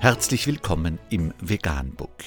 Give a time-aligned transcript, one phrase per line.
[0.00, 2.22] Herzlich willkommen im Veganbook.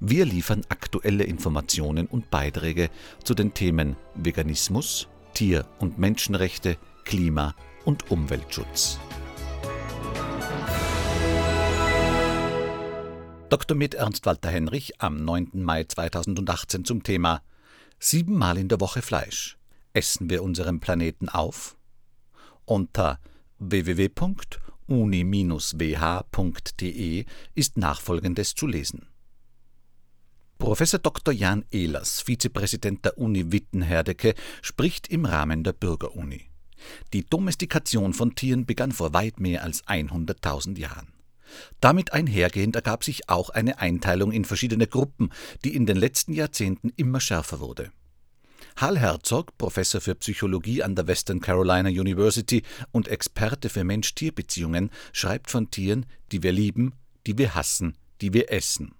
[0.00, 2.90] Wir liefern aktuelle Informationen und Beiträge
[3.22, 8.98] zu den Themen Veganismus, Tier- und Menschenrechte, Klima- und Umweltschutz.
[13.48, 13.76] Dr.
[13.76, 15.50] mit Ernst Walter Henrich am 9.
[15.52, 17.42] Mai 2018 zum Thema
[18.00, 19.56] Siebenmal in der Woche Fleisch.
[19.92, 21.76] Essen wir unseren Planeten auf?
[22.64, 23.20] Unter
[24.88, 26.44] www.uni-wh.de
[27.54, 29.06] ist nachfolgendes zu lesen.
[30.58, 31.32] Professor Dr.
[31.32, 36.46] Jan Ehlers, Vizepräsident der Uni Witten-Herdecke, spricht im Rahmen der Bürgeruni.
[37.12, 41.12] Die Domestikation von Tieren begann vor weit mehr als 100.000 Jahren.
[41.80, 45.30] Damit einhergehend ergab sich auch eine Einteilung in verschiedene Gruppen,
[45.64, 47.92] die in den letzten Jahrzehnten immer schärfer wurde.
[48.80, 55.50] Hal Herzog, Professor für Psychologie an der Western Carolina University und Experte für Mensch-Tier-Beziehungen, schreibt
[55.50, 56.94] von Tieren, die wir lieben,
[57.26, 58.94] die wir hassen, die wir essen.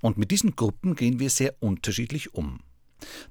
[0.00, 2.60] Und mit diesen Gruppen gehen wir sehr unterschiedlich um.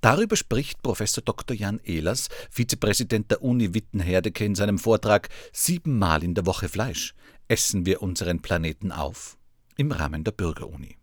[0.00, 1.54] Darüber spricht Professor Dr.
[1.54, 7.14] Jan Ehlers, Vizepräsident der Uni Witten-Herdecke, in seinem Vortrag Siebenmal in der Woche Fleisch.
[7.46, 9.36] Essen wir unseren Planeten auf?
[9.76, 10.96] im Rahmen der Bürgeruni.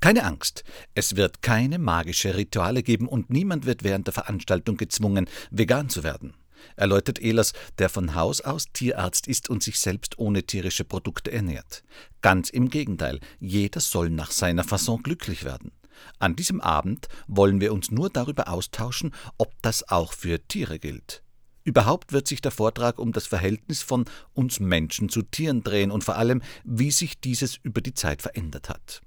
[0.00, 5.28] Keine Angst, es wird keine magische Rituale geben und niemand wird während der Veranstaltung gezwungen,
[5.50, 6.34] vegan zu werden.
[6.76, 11.84] Erläutert Ehlers, der von Haus aus Tierarzt ist und sich selbst ohne tierische Produkte ernährt.
[12.22, 15.72] Ganz im Gegenteil, jeder soll nach seiner Fasson glücklich werden.
[16.18, 21.22] An diesem Abend wollen wir uns nur darüber austauschen, ob das auch für Tiere gilt.
[21.64, 26.04] Überhaupt wird sich der Vortrag um das Verhältnis von uns Menschen zu Tieren drehen und
[26.04, 29.00] vor allem, wie sich dieses über die Zeit verändert hat.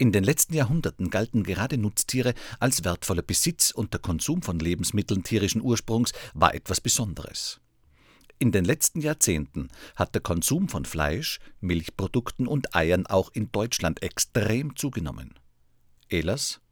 [0.00, 5.24] In den letzten Jahrhunderten galten gerade Nutztiere als wertvoller Besitz und der Konsum von Lebensmitteln
[5.24, 7.60] tierischen Ursprungs war etwas Besonderes.
[8.38, 14.02] In den letzten Jahrzehnten hat der Konsum von Fleisch, Milchprodukten und Eiern auch in Deutschland
[14.02, 15.34] extrem zugenommen.
[16.08, 16.62] Ehlers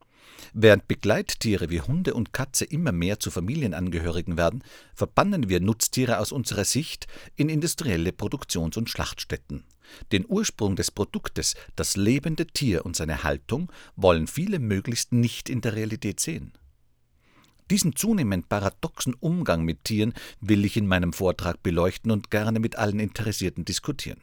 [0.54, 4.64] Während Begleittiere wie Hunde und Katze immer mehr zu Familienangehörigen werden,
[4.94, 9.64] verbannen wir Nutztiere aus unserer Sicht in industrielle Produktions- und Schlachtstätten.
[10.12, 15.60] Den Ursprung des Produktes, das lebende Tier und seine Haltung, wollen viele möglichst nicht in
[15.60, 16.52] der Realität sehen.
[17.70, 22.76] Diesen zunehmend paradoxen Umgang mit Tieren will ich in meinem Vortrag beleuchten und gerne mit
[22.76, 24.20] allen Interessierten diskutieren.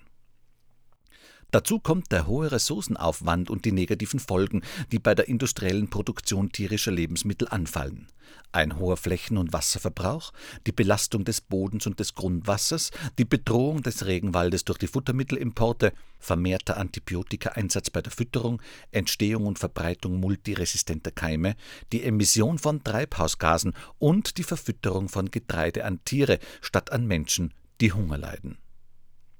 [1.55, 4.61] Dazu kommt der hohe Ressourcenaufwand und die negativen Folgen,
[4.91, 8.09] die bei der industriellen Produktion tierischer Lebensmittel anfallen.
[8.51, 10.33] Ein hoher Flächen- und Wasserverbrauch,
[10.67, 16.75] die Belastung des Bodens und des Grundwassers, die Bedrohung des Regenwaldes durch die Futtermittelimporte, vermehrter
[16.75, 18.61] Antibiotikaeinsatz bei der Fütterung,
[18.91, 21.55] Entstehung und Verbreitung multiresistenter Keime,
[21.93, 27.93] die Emission von Treibhausgasen und die Verfütterung von Getreide an Tiere statt an Menschen, die
[27.93, 28.57] Hunger leiden.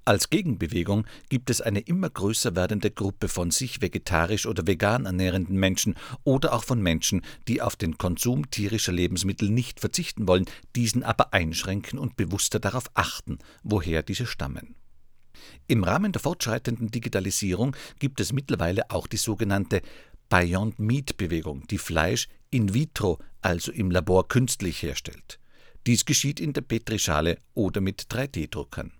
[0.07, 5.57] Als Gegenbewegung gibt es eine immer größer werdende Gruppe von sich vegetarisch oder vegan ernährenden
[5.57, 10.45] Menschen oder auch von Menschen, die auf den Konsum tierischer Lebensmittel nicht verzichten wollen,
[10.75, 14.75] diesen aber einschränken und bewusster darauf achten, woher diese stammen.
[15.65, 19.81] Im Rahmen der fortschreitenden Digitalisierung gibt es mittlerweile auch die sogenannte
[20.29, 25.39] Beyond Meat Bewegung, die Fleisch in vitro, also im Labor künstlich herstellt.
[25.87, 28.91] Dies geschieht in der Petrischale oder mit 3D-Druckern.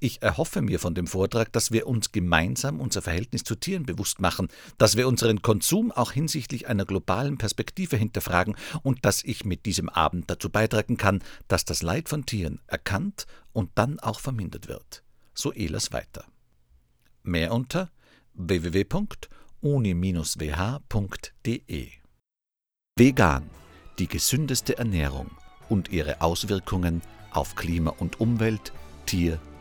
[0.00, 4.20] Ich erhoffe mir von dem Vortrag, dass wir uns gemeinsam unser Verhältnis zu Tieren bewusst
[4.20, 4.46] machen,
[4.78, 8.54] dass wir unseren Konsum auch hinsichtlich einer globalen Perspektive hinterfragen
[8.84, 13.26] und dass ich mit diesem Abend dazu beitragen kann, dass das Leid von Tieren erkannt
[13.52, 15.02] und dann auch vermindert wird.
[15.34, 16.24] So Ehlers weiter.
[17.24, 17.90] Mehr unter
[18.34, 19.18] www.uni-wh.de
[22.96, 23.50] Vegan,
[23.98, 25.32] die gesündeste Ernährung
[25.68, 28.72] und ihre Auswirkungen auf Klima und Umwelt,
[29.06, 29.40] Tier-